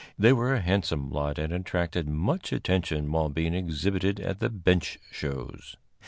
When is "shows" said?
5.11-5.75